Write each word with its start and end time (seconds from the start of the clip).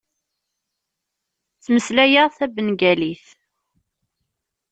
Ttmeslayeɣ 1.57 2.27
tabengalit. 2.37 3.25